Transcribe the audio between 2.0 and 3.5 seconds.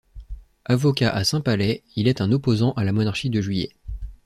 est un opposant à la Monarchie de